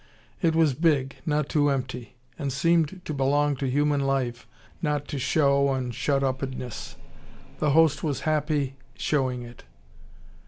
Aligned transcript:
It 0.41 0.55
was 0.55 0.73
big, 0.73 1.17
not 1.27 1.47
too 1.47 1.69
empty, 1.69 2.15
and 2.39 2.51
seemed 2.51 3.01
to 3.05 3.13
belong 3.13 3.55
to 3.57 3.69
human 3.69 3.99
life, 3.99 4.47
not 4.81 5.07
to 5.09 5.19
show 5.19 5.71
and 5.73 5.93
shut 5.93 6.23
upedness. 6.23 6.95
The 7.59 7.69
host 7.77 8.01
was 8.03 8.21
happy 8.21 8.73
showing 8.95 9.43
it. 9.43 9.63